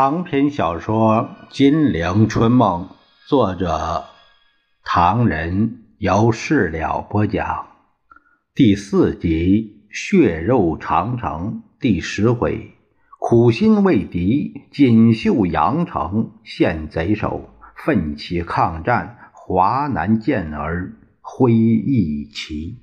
[0.00, 2.84] 长篇小说《金陵春梦》，
[3.28, 4.04] 作者
[4.84, 7.66] 唐人由事了播讲，
[8.54, 12.74] 第四集《血肉长城》第十回：
[13.18, 22.78] 苦心为敌，锦绣阳城陷贼手，奋起抗战，华南健儿挥义旗。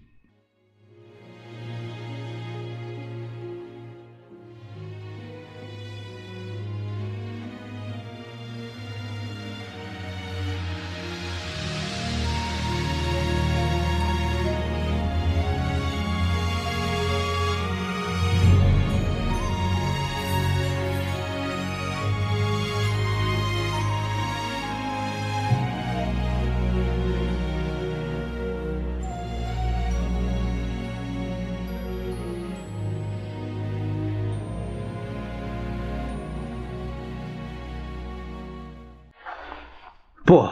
[40.26, 40.44] 不，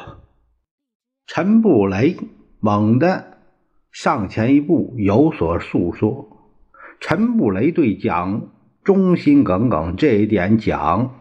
[1.25, 2.15] 陈布雷
[2.59, 3.39] 猛地
[3.91, 6.27] 上前一步，有所诉说。
[6.99, 8.51] 陈布雷对蒋
[8.83, 11.15] 忠心耿耿，这一点蒋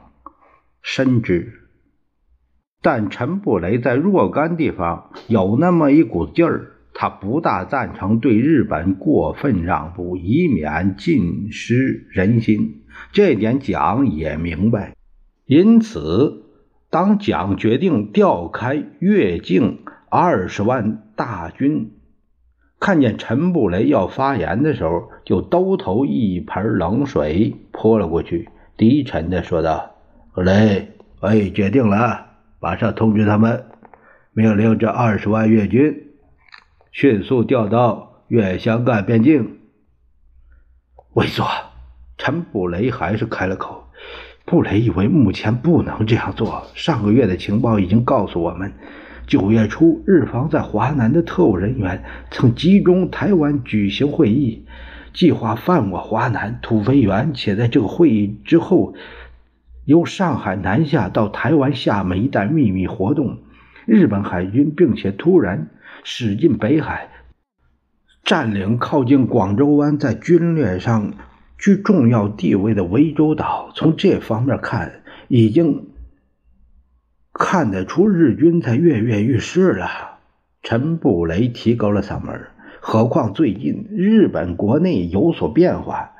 [0.82, 1.50] 深知。
[2.82, 12.84] 但陈布雷在若干地方有那么一股劲儿，他不大赞成对日本过分让步，以免尽失人心。
[13.12, 14.94] 这点蒋也明白，
[15.46, 16.41] 因此。
[16.92, 19.78] 当蒋决定调开越境
[20.10, 21.90] 二十万大军，
[22.78, 29.94] 看见陈布雷要发言的时候，就兜头一盆冷水泼了过去，低沉的说道
[30.36, 32.26] ：“布雷，我已决定了，
[32.60, 33.64] 马上通知他们，
[34.34, 36.08] 命令这二十万越军
[36.90, 39.60] 迅速调到越湘赣边境。”
[41.16, 41.48] 猥琐，
[42.18, 43.81] 陈布雷还是开了口。
[44.44, 46.66] 布雷以为目前不能这样做。
[46.74, 48.72] 上个月的情报已经告诉我们，
[49.26, 54.64] 九月初日方在华南的特务人员曾集中台湾举行会议，
[55.14, 58.94] 计划犯我华南土肥原，且在这个会议之后，
[59.84, 63.38] 由上海南下到台湾厦门一带秘密活动。
[63.86, 65.68] 日本海军并且突然
[66.04, 67.08] 驶进北海，
[68.24, 71.12] 占领靠近广州湾，在军略上。
[71.62, 75.90] 居重要地位的涠洲岛，从这方面看，已经
[77.32, 79.86] 看得出日军在跃跃欲试了。
[80.64, 82.48] 陈布雷提高了嗓门
[82.80, 86.10] 何况最近日本国内有所变化，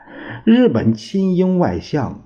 [0.44, 2.22] 日本亲英外相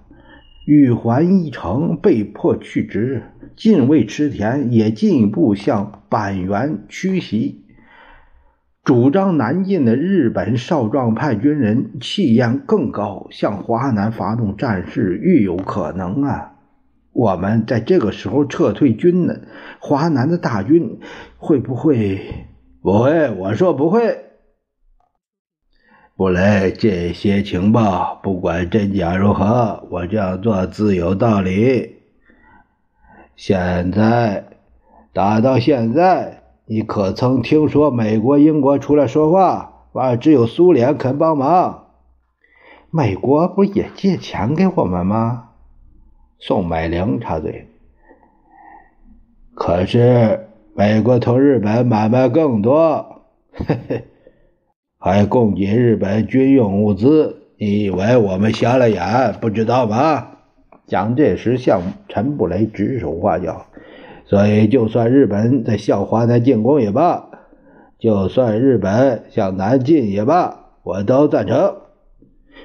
[0.66, 3.22] 羽环一成被迫去职，
[3.56, 7.62] 近卫池田也进一步向板垣屈膝。
[8.86, 16.52] 主张南进的日本少壮派军人气焰更高，向华南发动战事愈有可能啊！
[17.12, 19.34] 我们在这个时候撤退军呢，
[19.80, 21.00] 华南的大军
[21.36, 22.20] 会不会？
[22.80, 24.20] 不会，我说不会。
[26.16, 31.96] 布雷，这些情报不管真假如何，我这样做自有道理。
[33.34, 34.44] 现在，
[35.12, 36.35] 打到现在。
[36.68, 39.84] 你可曾听说美国、英国出来说话？
[39.92, 41.84] 啊，只有苏联肯帮忙。
[42.90, 45.50] 美国不也借钱给我们吗？
[46.38, 47.68] 宋美龄插嘴。
[49.54, 53.22] 可是美国同日本买卖更多，
[53.52, 54.04] 嘿嘿，
[54.98, 57.44] 还供给日本军用物资。
[57.58, 60.32] 你以为我们瞎了眼不知道吗？
[60.86, 63.66] 蒋介石向陈布雷指手画脚。
[64.28, 67.28] 所以，就算日本在向华南进攻也罢，
[67.98, 71.76] 就算日本向南进也罢，我都赞成。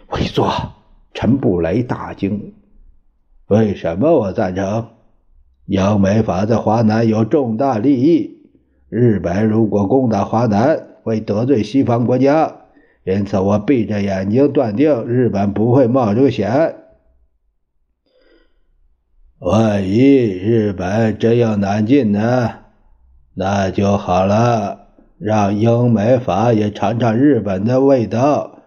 [0.08, 0.50] 会做，
[1.14, 2.54] 陈布雷大惊。
[3.48, 4.88] 为什么我赞成？
[5.68, 8.42] 英美法在华南有重大利益，
[8.90, 12.56] 日本如果攻打华南，会得罪西方国家，
[13.04, 16.76] 因此我闭着眼睛断定日本不会冒这个险。
[19.42, 22.60] 万一日本真要南进呢？
[23.34, 28.60] 那就好了，让英美法也尝尝日本的味道，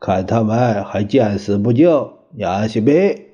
[0.00, 3.28] 看他们还见死不救，亚西贝。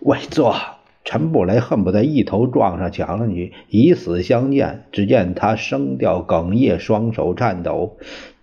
[0.00, 0.54] 委座，
[1.02, 4.84] 陈布雷恨不得一头撞上墙了，你以死相见。
[4.92, 7.96] 只见他声调哽咽，双手颤抖。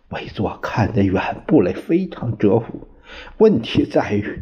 [0.10, 2.88] 委座看得远，布雷非常折服。
[3.38, 4.42] 问题在于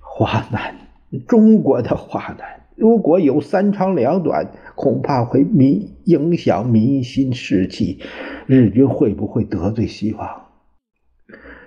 [0.00, 0.81] 华南。
[1.28, 2.44] 中国的话呢
[2.74, 8.00] 如果有三长两短，恐怕会民影响民心士气。
[8.46, 10.28] 日军会不会得罪西方？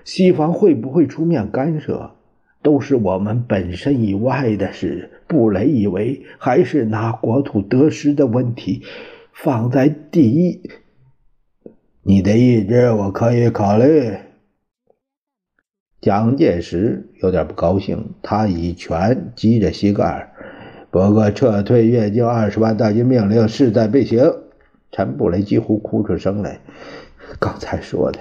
[0.03, 2.11] 西方会不会出面干涉？
[2.61, 5.11] 都是我们本身以外的事。
[5.27, 8.83] 布雷以为还是拿国土得失的问题
[9.31, 10.61] 放在第一。
[12.01, 14.24] 你的意志我可以考虑。
[16.05, 20.31] 蒋介石有点不高兴，他以拳击着膝盖。
[20.91, 24.31] 不过撤退越境二十万大军命令势在必行。
[24.91, 26.59] 陈布雷几乎哭出声来。
[27.39, 28.19] 刚才说的，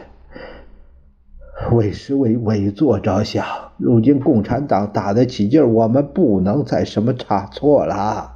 [1.73, 3.45] 为是为委座着想。
[3.77, 8.33] 如今共产党打得起劲，我们不能再什么差错了。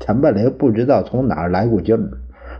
[0.00, 2.10] 陈布雷不知道从哪儿来股劲儿。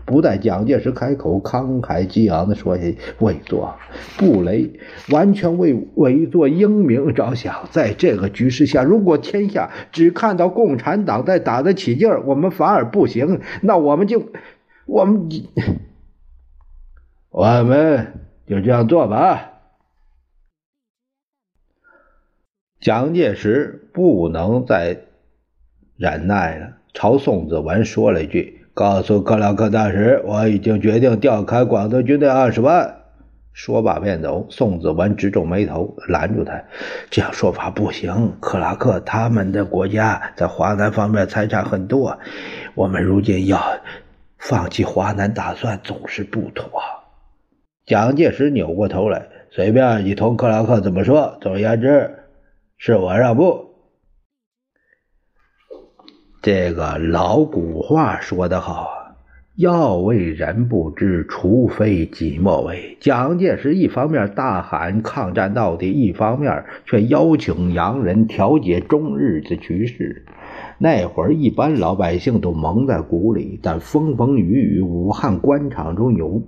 [0.09, 2.83] 不待蒋介石开口，慷慨激昂地说：“下
[3.21, 3.75] ：“伪作，
[4.17, 4.71] 布雷
[5.11, 7.67] 完全为伪作英明着想。
[7.69, 14.31] 在这个局势下，如果天下只看到共产党在打得起劲儿，我们反而不行，那我们就，
[14.87, 15.29] 我们，
[17.29, 18.07] 我们
[18.47, 19.51] 就这样做吧。”
[22.81, 25.01] 蒋介石不能再
[25.97, 28.58] 忍耐了，朝宋子文说了一句。
[28.73, 32.95] 告诉克拉克大使，我已经决定调开广东军队二十万。
[33.51, 34.45] 说罢便走。
[34.49, 36.63] 宋子文直皱眉头，拦住他
[37.09, 38.37] ：“这样说法不行。
[38.39, 42.17] 克拉克他们的国家在华南方面财产很多，
[42.73, 43.59] 我们如今要
[44.37, 46.69] 放弃华南打算，总是不妥。”
[47.85, 52.09] 蒋介石扭过头来：“随便你同克拉克怎么说，总而言之，
[52.77, 53.65] 是我让步。”
[56.41, 59.11] 这个老古话说得好啊
[59.57, 70.23] ，“要为人不知，除非己莫为。”蒋介石一方面大喊抗战到底，一方面却邀请洋人调解中日的局势。
[70.77, 76.41] 那会儿，一般老百姓都蒙在鼓里，但风风雨雨，武汉官场中有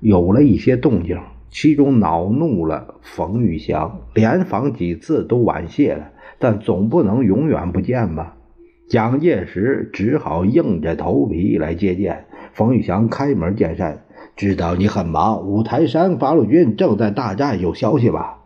[0.00, 6.08] 有了一些动静，其中恼怒了冯玉祥，连访几次都婉谢了，
[6.40, 8.34] 但总不能永远不见吧。
[8.90, 14.02] 蒋介石只好硬着头皮来接见冯玉祥，开门见山
[14.34, 18.38] ：“知道你很忙，五台山八路军正在大战，有消息吧？”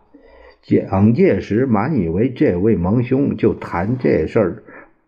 [0.61, 4.63] 蒋介石满以为这位盟兄就谈这事儿，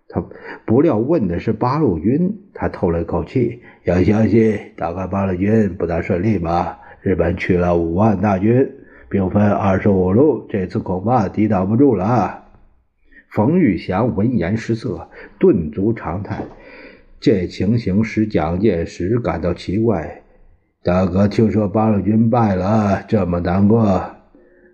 [0.09, 0.23] 他
[0.65, 6.79] 不料问的是八路军，他透了一口气：“有消息，大概八路军不大顺利吧？
[7.03, 8.71] 日本去了五万大军，
[9.07, 12.45] 兵分二十五路，这次恐怕抵挡不住了。”
[13.29, 16.45] 冯玉祥闻言失色，顿足长叹。
[17.19, 20.21] 这情形使蒋介石感到奇怪。
[20.83, 24.11] 大哥听说八路军败了，这么难过？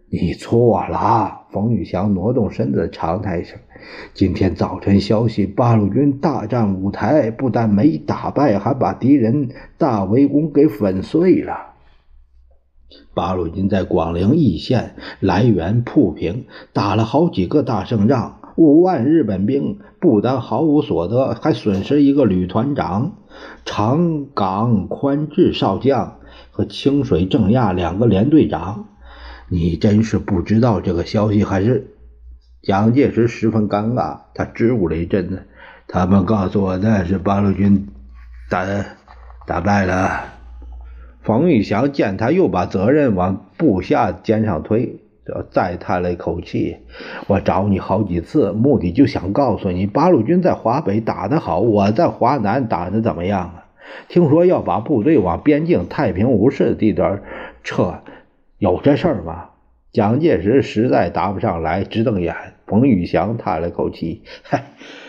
[0.09, 1.41] 你错了。
[1.51, 3.57] 冯玉祥挪动身子，长叹一声
[4.13, 11.73] ：“今天早晨消息，八路军大战五台，不但没打败，还把敌人大围攻给粉碎了。
[13.13, 23.13] 八路军在广陵易县、来源、铺平打了好几个大胜仗。”五万日本兵不但毫无所得，还损失一个旅团长
[23.65, 26.19] 长冈宽志少将
[26.51, 28.85] 和清水正亚两个连队长。
[29.49, 31.95] 你真是不知道这个消息，还是？
[32.61, 35.43] 蒋介石十分尴尬，他支吾了一阵子。
[35.87, 37.89] 他们告诉我的是八路军
[38.49, 38.65] 打
[39.45, 40.25] 打败了。
[41.21, 45.02] 冯玉祥见他又把责任往部下肩上推。
[45.25, 46.77] 这再叹了一口气，
[47.27, 53.65] 我找你好几次，目的就想告诉你，八路军在华北打得好，我在华南打得怎么样啊？
[54.09, 57.21] 听说要把部队往边境太平无事的地段
[57.63, 58.01] 撤，
[58.57, 59.49] 有这事儿吗？
[59.91, 62.35] 蒋介石实在答不上来，直瞪眼。
[62.65, 64.63] 冯玉祥叹了口气，嗨。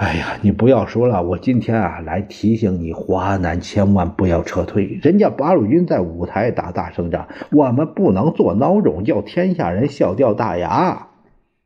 [0.00, 4.98] 哎呀，你不要说了，我今天啊来提醒你，华南千万不要撤退。
[5.02, 11.08] 人家八路军在五台打大胜仗，我们不能做孬种，叫天下人笑掉大牙。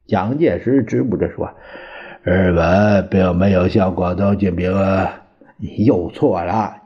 [0.08, 1.48] 蒋介石支不着说
[2.24, 4.74] ：“日本并没有向广东进兵。”
[5.56, 6.78] 你又错了。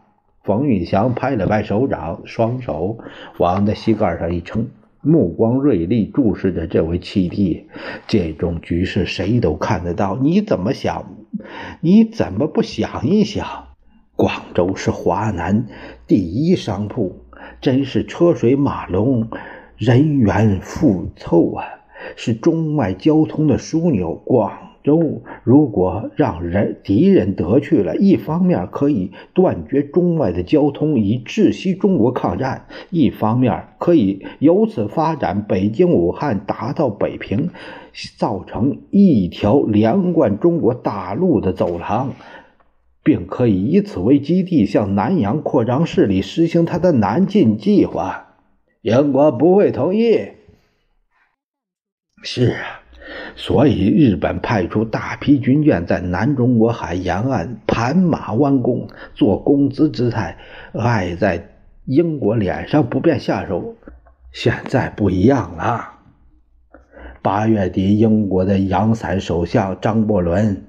[0.42, 2.98] 冯玉祥拍了拍手掌，双手
[3.38, 4.68] 往那膝盖上一撑。
[5.00, 7.68] 目光锐利，注视着这位七弟。
[8.06, 11.14] 这种局势谁都看得到，你怎么想？
[11.80, 13.68] 你怎么不想一想？
[14.16, 15.66] 广州是华南
[16.06, 17.24] 第一商铺，
[17.60, 19.28] 真是车水马龙，
[19.76, 21.64] 人员富凑啊，
[22.16, 24.14] 是中外交通的枢纽。
[24.14, 24.67] 广。
[24.84, 37.50] 中如果让人敌人得去了，一方面可以断绝中外的交通，以窒息中国抗战；一方面可以由此发展北京、武汉，达到北平，
[38.16, 42.12] 造成一条连贯中国大陆的走廊，
[43.02, 48.36] 并可以以此为基地，向南洋扩张势力，实行他的南进计划。
[48.80, 50.28] 英国不会同意。
[52.22, 52.77] 是啊。
[53.40, 60.36] 所以日本派出大批军舰在南中国海沿岸盘马弯弓，做公子之态，
[60.72, 61.48] 碍在
[61.84, 63.76] 英国脸上不便下手。
[64.32, 65.88] 现在不一样了。
[67.22, 70.64] 八月底，英国的洋伞首相张伯伦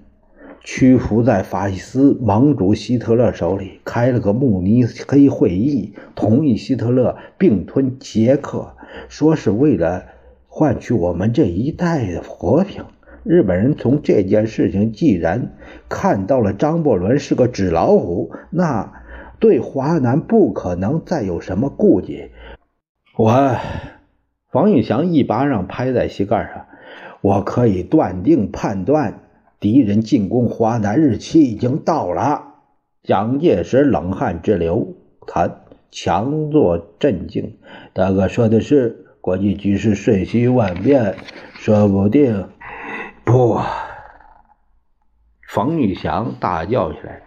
[0.64, 8.76] 屈服在法西斯盟主希特勒手里，开了个慕尼黑会议，同意希特勒并吞捷克，
[9.08, 10.04] 说是为了
[10.60, 12.84] 换取我们这一代的和平。
[13.24, 15.54] 日本人从这件事情既然
[15.88, 18.92] 看到了张伯伦是个纸老虎，那
[19.40, 22.32] 对华南不可能再有什么顾忌。
[23.16, 23.56] 我。
[24.52, 26.66] 房玉祥一巴掌拍在膝盖上，
[27.22, 29.22] 我可以断定判断，
[29.62, 32.56] 敌人进攻华南日期已经到了。
[33.04, 37.58] 蒋介石冷汗直流，他强作镇静。
[37.94, 41.16] 大哥说的是，国际局势瞬息万变，
[41.54, 42.50] 说不定
[43.24, 43.60] 不。
[45.48, 47.22] 冯玉祥大叫起来：“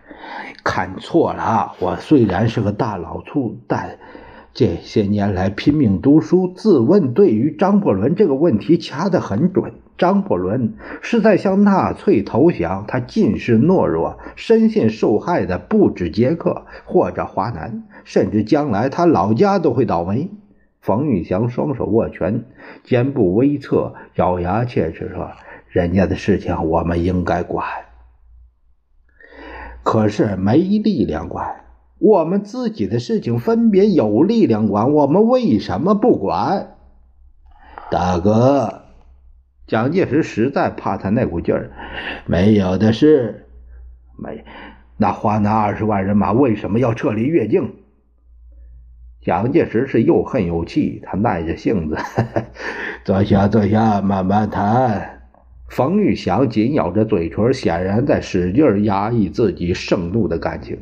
[0.64, 1.74] 看错了！
[1.80, 3.98] 我虽然是个大老粗，但……”
[4.54, 9.72] 这些年来拼命读书，自问对于张伯伦这个问题掐得很准。
[9.96, 20.30] 张伯伦是在向纳粹投降，他尽是懦弱，深信受害的不止捷克或者华南，甚至将来他老家都会倒霉。
[20.82, 22.44] 冯玉祥双手握拳，
[22.82, 25.30] 肩部微侧，咬牙切齿说
[25.70, 27.64] ：“人家的事情我们应该管，
[29.84, 31.60] 可是没力量管。”
[32.04, 36.74] 我们自己的事情分别有力量管，我们为什么不管？
[37.92, 38.82] 大哥，
[39.68, 41.70] 蒋介石实在怕他那股劲儿，
[42.26, 43.46] 没有的事。
[44.18, 44.44] 没，
[44.96, 47.76] 那华南二十万人马为什么要撤离越境？
[49.22, 51.96] 蒋介石是又恨又气，他耐着性子，
[53.04, 55.20] 坐下，坐下，慢慢谈。
[55.68, 60.76] 冯玉祥紧咬着嘴唇，显然在使劲压抑自己盛怒的感情。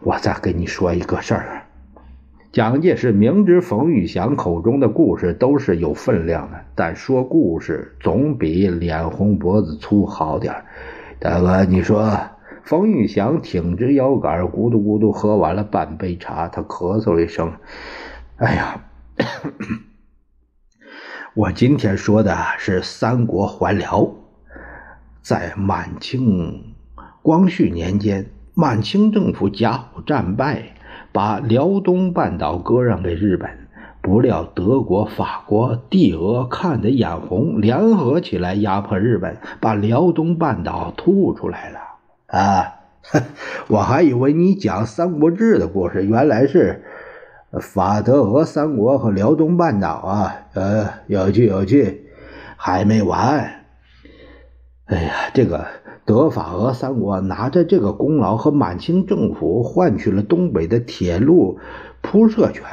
[0.00, 1.62] 我再跟你说一个事儿，
[2.50, 10.54] 蒋介石明知冯玉祥口中的故事都是有分量的，但说故事总比脸红脖子粗好点
[11.20, 12.10] 大哥，你说，
[12.64, 17.52] 冯玉祥挺直腰杆，咕嘟咕嘟喝完了半杯茶，他咳嗽了一声
[18.36, 18.84] ：“哎呀，
[21.34, 24.10] 我今天说的是三国还辽，
[25.22, 26.74] 在满清
[27.22, 30.74] 光绪年间。”满清政府甲午战败，
[31.12, 33.48] 把辽东半岛割让给日本。
[34.02, 41.78] 不料德国、法国、帝俄看得眼红，联合起来压迫日本，把辽东半岛吐出来了。
[42.30, 42.80] 啊，
[43.68, 46.84] 我还以为你讲《三国志》的故事，原来是
[47.60, 50.46] 法、德、俄三国和辽东半岛啊！
[50.54, 52.06] 呃，有趣有趣，
[52.56, 53.64] 还没完。
[54.86, 55.66] 哎呀，这个。
[56.06, 61.60] 德法俄三国拿着这个功劳和满清政府换取了东北的铁路
[62.00, 62.64] 铺设权、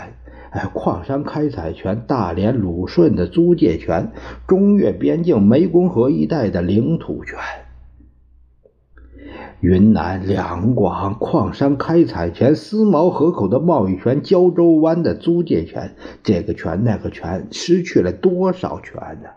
[0.49, 4.11] 哎矿山开采权、大连、鲁顺的租界权、
[4.47, 7.37] 中越边境湄公河一带的领土权、
[9.59, 19.29] 云南两广矿山开采权、思茅河口的贸易权、胶州湾的租界权，这个权那个权，失去了多少权呢？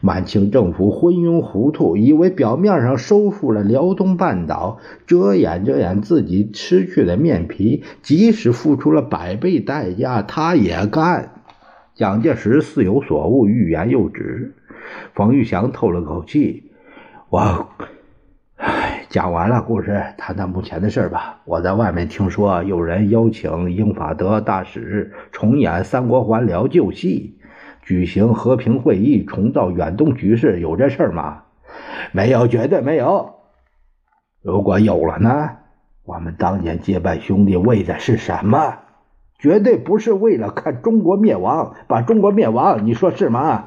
[0.00, 11.30] 满清政府昏庸糊涂，以为表面上收复了辽东半岛，遮掩遮掩自己失去的面皮，即使付出了百倍代价，他也干。
[11.94, 14.56] 蒋介石似有所悟，欲言又止。
[15.14, 16.72] 冯玉祥透了口气
[17.30, 17.68] ：“我，
[19.12, 21.42] 讲完了故事，谈谈目前的事吧。
[21.44, 27.38] 我在外面听说，有人邀请英法德大使重演《三国还辽》旧戏。”
[27.84, 31.42] 举行和平会议，重造远东局势，有这事儿吗？
[32.12, 33.34] 没有，绝对没有。
[34.40, 35.50] 如果有了呢？
[36.06, 38.78] 我们当年结拜兄弟为的是什么？
[39.38, 43.66] 绝对不是为了看中国灭亡，把中国灭亡，你说是吗？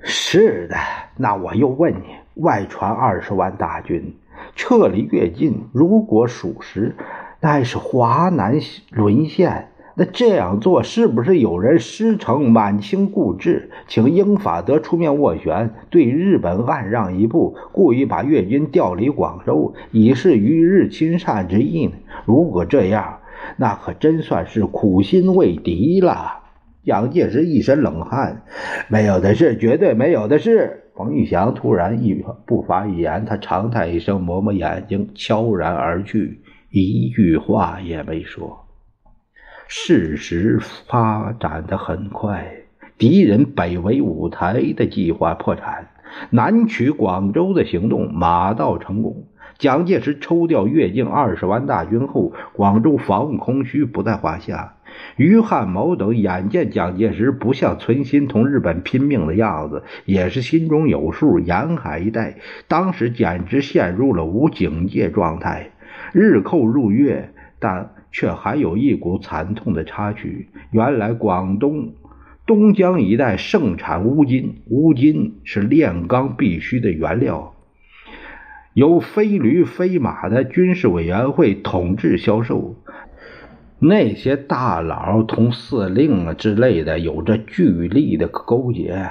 [0.00, 0.74] 是的。
[1.16, 4.14] 那我又问你，外传二十万大军
[4.56, 6.96] 撤离越境，如果属实，
[7.40, 8.58] 乃是华南
[8.90, 9.68] 沦陷。
[9.96, 21.92] 那这样做是不是有人师承满清故制，请英法德出面斡旋，对日本暗让一步，故意把越军调离广州，以示与日亲善之意呢？
[22.24, 23.18] 如果这样，
[23.56, 26.38] 那可真算是苦心为敌了。
[26.82, 28.42] 蒋介石一身冷汗，
[28.88, 30.84] 没有的事，绝对没有的事。
[31.00, 38.66] 冯玉祥突然一不发一言，他长叹一声，抹抹眼睛，悄然而去，一句话也没说。
[39.66, 42.52] 事实发展的很快，
[42.98, 45.88] 敌人北围五台的计划破产，
[46.28, 49.24] 南取广州的行动马到成功。
[49.56, 54.74] 蒋介石抽调越境二十万大军后，广州防务空虚不在话下。
[55.16, 61.38] 于汉谋等眼见蒋介石不像存心同日本拼命的样子，也是心中有数。
[61.38, 62.36] 沿海一带
[62.68, 65.70] 当时简直陷入了无警戒状态，
[66.12, 70.48] 日寇入粤，但却还有一股惨痛的插曲。
[70.70, 71.94] 原来广东
[72.46, 77.54] 东江一带盛产乌金，乌金是炼钢必须的原料。
[78.72, 82.76] 由非驴非马的军事委员会统治销售，
[83.82, 89.10] 那些大佬同司令啊之类的有着巨力的勾结，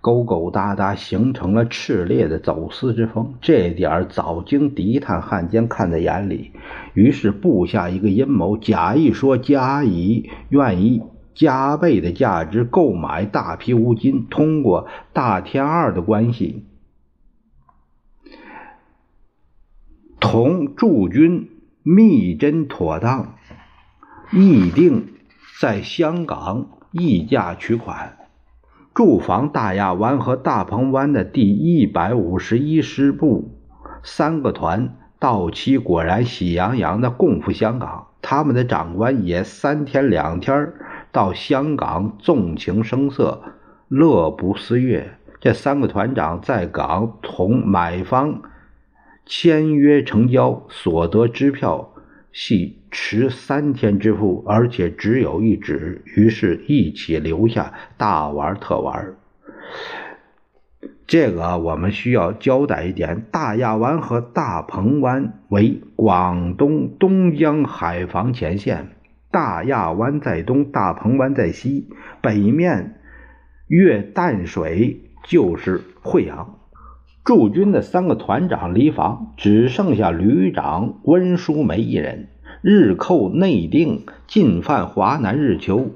[0.00, 3.34] 勾勾搭搭，形成了炽烈的走私之风。
[3.40, 6.50] 这点早经敌探汉奸看在眼里，
[6.94, 16.64] 于是布下一个阴谋，假意说加以愿意加倍的价值购买大批乌金，通过大天二的关系。
[20.18, 21.48] 同驻军
[21.82, 23.36] 密侦妥当，
[24.32, 25.08] 议定
[25.60, 28.16] 在香港议价取款，
[28.94, 33.58] 驻防大亚湾和大鹏湾的第一百五十一师部
[34.04, 40.72] 三个团到期果然喜洋洋的共赴香港，他们的长官也三天两天
[41.10, 43.42] 到香港纵情声色，
[43.88, 45.18] 乐不思悦。
[45.40, 48.42] 这三个团长在港同买方。
[49.26, 51.89] 签约成交所得支票
[52.32, 59.16] 系迟三天支付，而且只有一纸，于是一起留下大玩特玩。
[61.06, 68.90] 这个我们需要交代一点：大亚湾和大鹏湾为广东东江海防前线，
[69.32, 71.88] 大亚湾在东，大鹏湾在西，
[72.20, 73.00] 北面
[73.66, 76.59] 越淡水就是惠阳。
[77.30, 82.26] 驻军的三个团长离防，只剩下旅长温淑梅一人。
[82.60, 85.90] 日寇内定，进犯华南日求，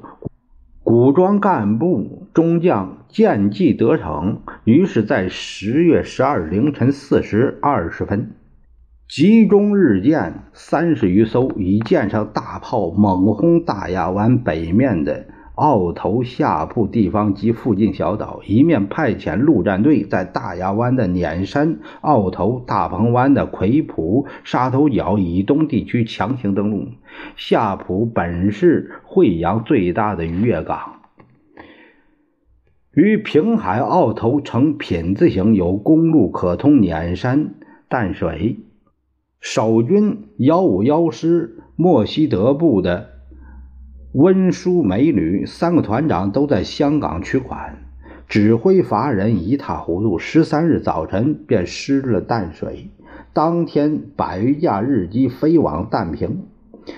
[0.84, 8.30] 武装干部中将见计得逞，于是，在十月十二凌晨四时二十分，
[9.08, 15.26] 集中日舰三十余艘，以舰上大炮猛轰大亚湾北面的。
[15.54, 26.88] 澳头下铺地方及附近小岛，一面派遣陆战队在大亚湾的碾山、澳头、大鹏湾的葵浦、沙头角以东地区强行登陆。
[27.36, 31.00] 下浦本是惠阳最大的渔业港，
[32.92, 37.54] 与平海、澳头呈品字形，有公路可通碾山、
[37.88, 38.56] 淡水。
[39.40, 43.13] 守军幺五幺师莫西德部的。
[44.14, 47.82] 温淑美女三个团长都在香港取款，
[48.28, 50.20] 指挥乏人，一塌糊涂。
[50.20, 52.90] 十三日早晨便失了淡水，
[53.32, 56.46] 当天百余架日机飞往淡平、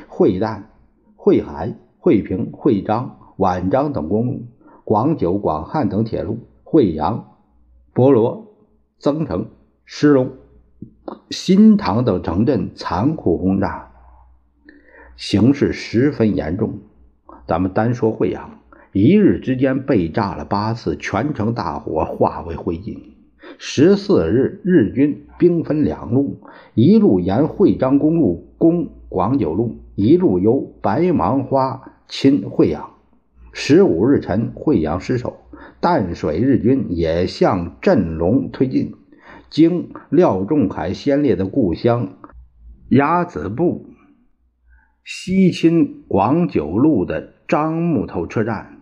[0.06, 0.68] 惠淡、
[1.16, 4.42] 惠海、惠平、惠章、宛章等公路，
[4.84, 7.38] 广九、广汉等铁路，惠阳、
[7.94, 8.54] 博罗、
[8.98, 9.48] 增城、
[9.86, 10.32] 石龙、
[11.30, 13.90] 新塘等城镇残酷轰炸，
[15.16, 16.80] 形势十分严重。
[17.46, 18.58] 咱们单说惠阳，
[18.92, 22.98] 一日之间被炸了八次，全城大火化为灰烬。
[23.58, 26.40] 十四日，日军兵分两路，
[26.74, 32.90] 一路沿惠章公路攻广九路，一路由白芒花侵惠阳。
[33.52, 35.36] 十五日晨，惠阳失守，
[35.80, 38.92] 淡水日军也向镇龙推进，
[39.48, 42.14] 经廖仲恺先烈的故乡
[42.88, 43.86] 鸭子埠，
[45.04, 47.35] 西侵广九路的。
[47.48, 48.78] 樟木头车站，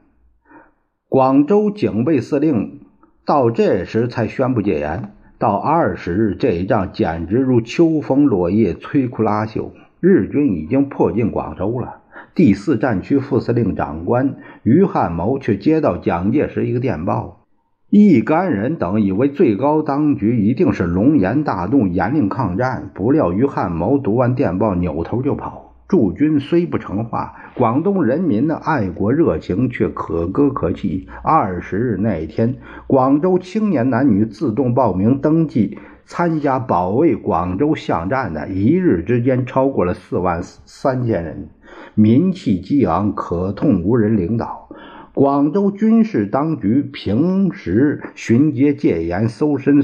[1.10, 2.80] 广州警备司令
[3.26, 5.12] 到这时才宣布戒严。
[5.36, 9.72] 到二十日，这一仗简直如秋风落叶，摧枯拉朽。
[10.00, 11.96] 日军已经迫近广州了。
[12.34, 17.44] 第四战区副司令长官于汉谋却接到蒋介石一个电报，
[17.90, 22.90] 一干人等以为最高当局一定是龙颜大怒，严令抗战。
[22.94, 25.63] 不料于汉谋读完电报，扭头就跑。
[25.86, 31.06] 驻军虽不成话，广东人民的爱国热情却可歌可泣。
[31.22, 41.48] 二十日那一天，广州青年男女自动报名登记参加保卫广州巷战的，一日之间超过了四万三千人，
[41.94, 44.68] 民气激昂，可痛无人领导。
[45.12, 49.80] 广州军事当局平时巡街戒严、搜身、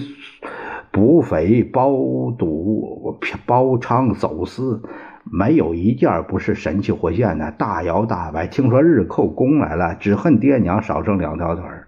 [0.90, 1.92] 捕匪、包
[2.36, 4.82] 堵、包娼、走私。
[5.32, 8.48] 没有一件不是神气活现的，大摇大摆。
[8.48, 11.86] 听说日寇攻来了，只恨爹娘少生两条腿儿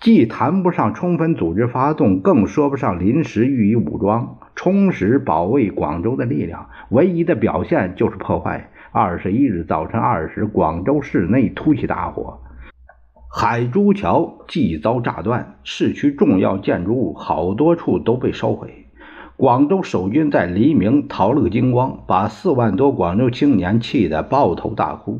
[0.00, 6.68] 既谈不上充分组织发动，更说不上临时予以武装，充实保卫广州的力量。
[6.88, 8.70] 唯一的表现就是破坏。
[8.90, 12.40] 二十一日早晨二时，广州市内突起大火，
[13.32, 18.81] 海珠桥即遭炸断，市区重要建筑物好多处都被烧毁。
[19.42, 25.18] 广州守军在黎明逃了个精光，把四万多广州青年气得抱头大哭。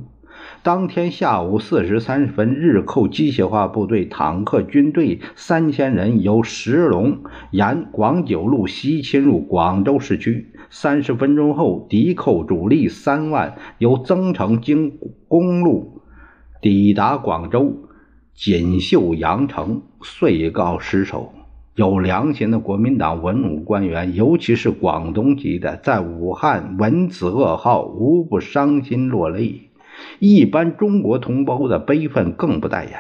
[0.62, 7.18] 当天下午四时三十分，日寇机械化部队坦克军队三千人由石龙
[7.50, 10.52] 沿广九路西侵入广州市区。
[10.70, 16.00] 三十分钟后，敌寇主力三万由增城经公路
[16.60, 17.74] 抵达广州
[18.36, 21.32] 锦绣羊城，遂告失守。
[21.74, 29.70] 有良心的国民党文武官员，尤其是广东籍的，在武汉闻此噩耗，无不伤心落泪。
[30.18, 32.92] 一般中国同胞的悲愤更不待言。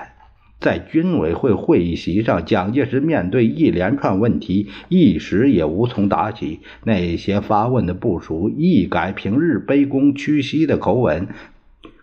[0.58, 6.60] 在军委会会议席上，蒋介石面对一连串问题，一时也无从答起。
[6.84, 11.28] 那些发问的部属一改平日卑躬屈膝的口吻，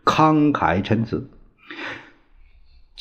[0.05, 1.29] 慷慨陈词，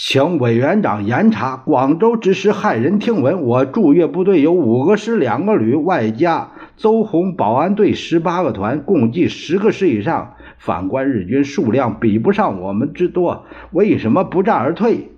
[0.01, 3.43] 请委员长严查广州之事，骇人听闻。
[3.43, 10.37] 我驻粤部队有五个师、两个旅，外加邹红保安队十八个团，共计十个师以上。
[10.57, 15.11] 反观日军数量比不上我们之多，为什么不战而退？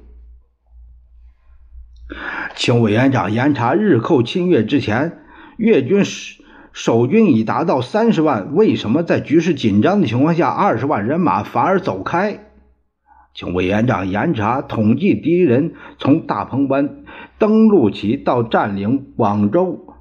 [2.54, 5.18] 请委员长严查日寇侵越之前，
[5.58, 6.04] 越军
[6.72, 12.46] 守军已达到三十万，为什么在局势紧张的情况下，二十万人马反而走开？
[13.34, 17.04] 请委员长严查统计敌人从大鹏湾
[17.38, 19.94] 登陆起到占领广州，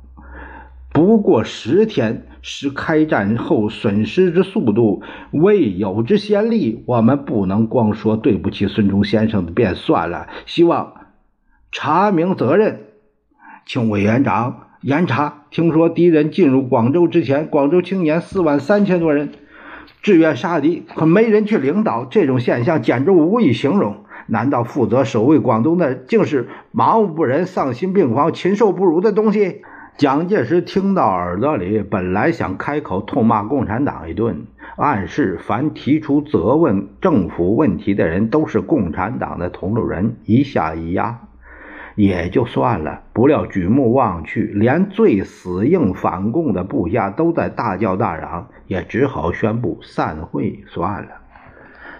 [0.91, 2.25] 不过十天。
[2.41, 10.29] 是开战后损失之速度未有之先例，我们不能光说对不起孙中先生的便算了。
[10.45, 10.93] 希望
[11.69, 12.83] 查明责任，
[13.65, 15.43] 请委员长严查。
[15.51, 19.31] 听说敌人进入广州之前，广州青年四万三千多人
[20.01, 23.97] 志愿杀敌，可没人去领导，这种现象简直无以形容。
[24.27, 29.61] 难道负责守卫广东的竟是麻木不仁、丧心病狂、禽兽不如的东西？
[29.97, 34.45] 蒋介石听到耳朵里，本来想开口痛骂共产党一顿，
[34.77, 41.19] 暗示凡提出责问政府问题的人都是共产党的同路人，一下一压
[41.99, 43.01] 也就算了。
[43.11, 51.09] 不料举目望去，连最死硬反共的部下都在大叫大嚷，也只好宣布散会算了。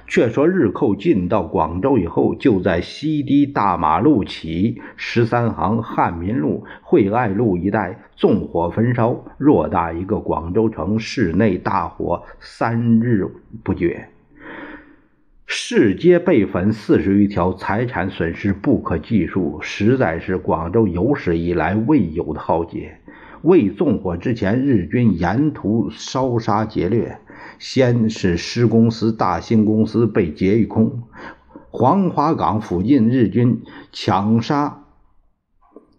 [0.07, 13.27] 却说日寇进到广州以后，就在西堤大马路起十三行汉民路、惠爱路一带纵火焚烧，偌大一个广州城市内大火三日
[13.65, 14.07] 不绝，
[15.51, 22.99] 市街被焚四十余条，财产损失不可计数，实在是广州有史以来未有的浩劫。
[23.41, 27.17] 未纵火之前，日军沿途烧杀劫掠。
[27.57, 31.01] 先是施公司、大兴公司被劫一空，
[31.71, 34.83] 黄花岗附近日军抢杀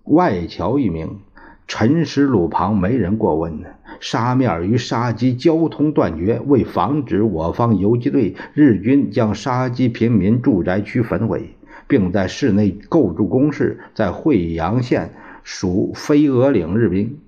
[0.05, 1.19] 外侨一名，
[1.67, 3.67] 陈尸路旁没人过问呢。
[4.01, 11.55] 沙面与沙基交通断绝，为防止我方游击队，日军将沙基平民住宅区焚毁，
[11.87, 15.13] 并在市内构筑工事，在惠阳县
[15.45, 17.19] 属飞鹅岭日兵。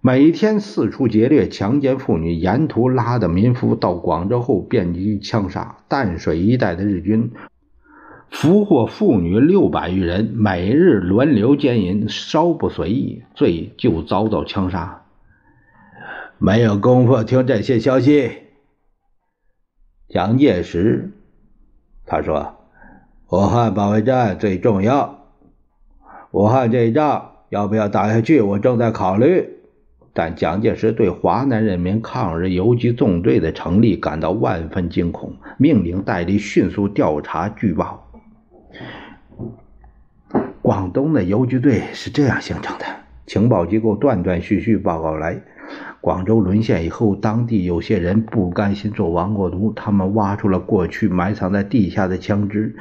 [0.00, 5.78] 每天四处劫掠、强奸妇女，沿途拉的民夫到广州后遍地枪杀。
[5.88, 7.32] 淡水一带的日军
[8.30, 15.02] 俘获妇女六百余人，每日轮流奸淫，稍不随意，罪就遭到枪杀。
[16.38, 18.30] 没有功夫听这些消息。
[20.08, 21.12] 蒋介石
[22.06, 22.56] 他说
[23.30, 25.26] ：“武汉保卫战最重要，
[26.30, 29.56] 武汉这一仗要不要打下去，我正在考虑。”
[30.14, 38.07] 但蒋介石对华南人民抗日游击纵队的成立感到万分惊恐，命令戴笠迅速调查据报。
[40.68, 42.84] 广东的游击队是这样形成的：
[43.26, 45.40] 情报机构断断续续报告来，
[46.02, 52.76] 广州沦陷以后，当地有些人不甘心做亡国奴，他们挖出了过去埋藏在地下的枪支，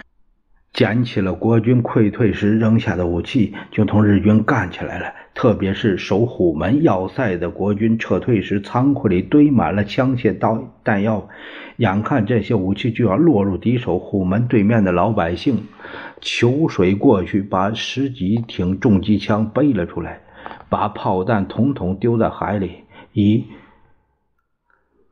[0.73, 5.13] 捡起了国军溃退时扔下的武器，就同日军干起来了。
[5.34, 11.30] 特别是守虎门要塞的国军撤退时，仓库里堆满了枪械、刀弹药。
[11.78, 15.67] 眼看这些武器就要落入敌手，虎门对面的老百姓
[16.21, 20.21] 求水过去，把十几挺重机枪背了出来，
[20.69, 23.45] 把炮弹统统丢在海里，以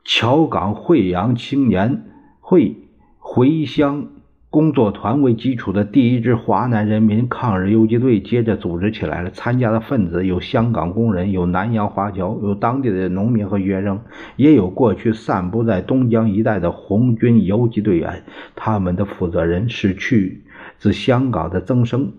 [0.04, 2.04] 侨港惠阳青年
[2.40, 2.76] 会
[3.18, 4.08] 回乡。
[4.48, 9.28] 工作团为基础的第一支华南人民抗日游击队接着组织起来了。
[9.30, 14.00] 参加的分子有香港工人，有南洋华侨，有当地的农民和学生，
[14.36, 18.24] 也有过去散布在东江一带的红军游击队员。
[18.54, 20.44] 他们的负责人是去
[20.78, 22.12] 自香港的曾生。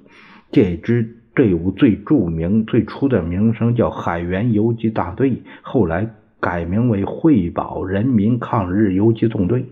[0.52, 9.65] 这支队伍最著名、最初的名声叫海员游击大队，后来改名为惠宝人民抗日游击纵队。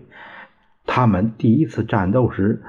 [0.84, 2.62] 他们第一次战斗时，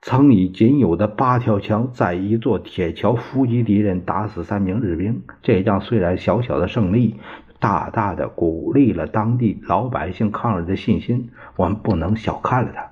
[0.00, 5.22] 曾以仅有的八条枪，在一座铁桥伏击敌人，打死三名日兵。
[5.42, 7.16] 这仗虽然小小的胜利，
[7.58, 11.28] 大大的鼓励了当地老百姓抗日的信心。
[11.56, 12.89] 我们不能小看了它。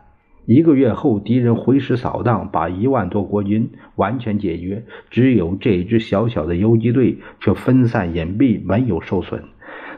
[0.48, 9.44] 一个月后，敌人回师扫荡，把一万多国军完全解决，只有这支小小的游击队却分散隐蔽，没有受损。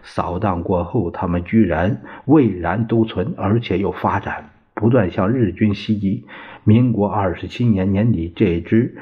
[0.03, 6.25] 扫荡过后，他们居然巍然独存，而且又发展，不断向日军袭击。
[6.65, 8.97] 民国二十七年年底，这支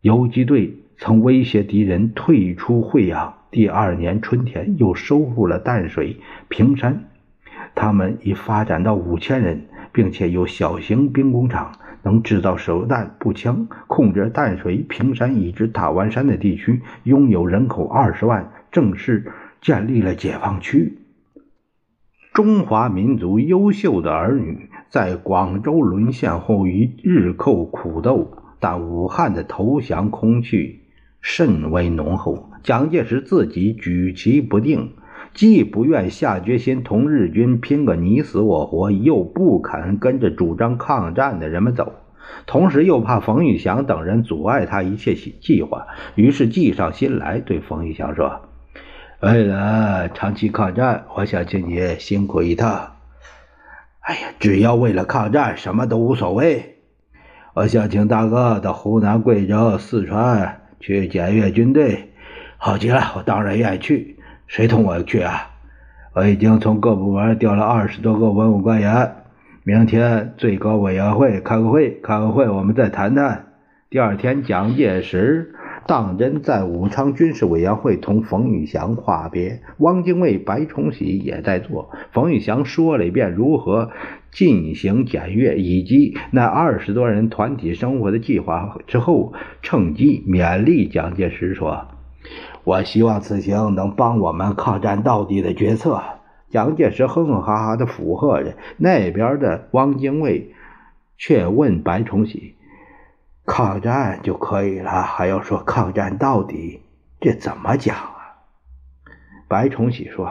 [0.00, 3.34] 游击队曾威胁敌人退出惠阳。
[3.50, 6.16] 第二年春天，又收复了淡水、
[6.48, 7.04] 平山。
[7.74, 11.72] 他们已发展到五千人，并且有小型兵工厂，
[12.02, 19.32] 能制造手榴弹、步枪，控制淡水、平山以至大湾山的地区，拥有人口二十万，正式。
[19.62, 20.96] 建立了解放区。
[22.32, 30.80] 中华民族优秀的儿女在广州沦陷后与日寇苦斗，但武汉的投降空气
[31.20, 32.48] 甚为浓厚。
[32.62, 34.94] 蒋介石自己举棋不定，
[35.32, 41.94] 既不愿下决心同日军拼个你死我活，又不肯跟着主张抗战的人们走，
[42.46, 48.42] 同时又怕冯玉祥等人阻碍他一切计划，于是计上心来，对冯玉祥说。
[49.20, 52.96] 为了长期抗战，我想请你辛苦一趟。
[54.00, 56.76] 哎呀，只要为了抗战，什么都无所谓。
[57.54, 62.12] 我想请大哥到湖南、贵州、四川去检阅军队。
[62.56, 64.16] 好极了，我当然愿意去。
[64.50, 65.48] 谁同我去啊？
[66.12, 69.12] 我已经从各部门调了二十多个文武官员。
[69.62, 73.46] 明天最高委员会开个会，开个会我们再谈谈。
[73.90, 75.54] 第二天，蒋介石。
[75.86, 81.92] 当真在武昌军事委员会同冯玉祥话别，汪精卫、白崇禧也在座。
[82.10, 83.92] 冯玉祥说了一遍如何
[84.32, 89.32] 进行检阅以及那二十多人团体生活的计划之后，
[89.62, 91.86] 趁机勉励蒋介石说
[92.70, 96.00] ：“我希望此行能帮我们抗战到底的决策。”
[96.50, 98.54] 蒋介石哼哼哈哈的附和着。
[98.76, 100.54] 那边的汪精卫
[101.18, 102.54] 却问白崇禧。
[103.44, 106.82] 抗战就可以了，还要说抗战到底，
[107.20, 108.38] 这怎么讲啊？
[109.48, 110.30] 白崇禧说：“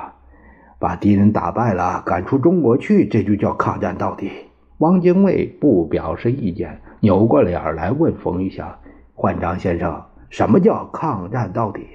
[0.79, 4.31] 把敌人打败了，赶出中国去，这就叫抗战到底。”
[4.79, 8.79] 汪精卫不表示意见，扭过脸来问冯玉祥
[9.13, 11.85] ：“焕章先生，什么叫抗战到底？”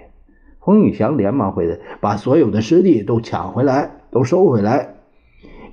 [0.65, 4.95] 彭玉祥连忙回答：“把所有的失地都抢回来，都收回来。”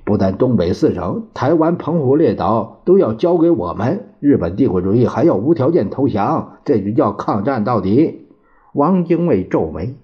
[0.04, 8.26] 不但东北四省、台湾、澎湖列岛都要交给我们，日本帝国主义还要无条件投降，这就叫抗战到底。
[8.74, 9.94] 汪精卫皱眉：“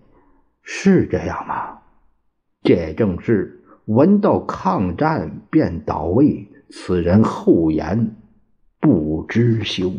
[0.62, 1.80] 是这样吗？”
[2.64, 8.16] 这正是闻到抗战便倒位，此人厚颜
[8.80, 9.92] 不知羞。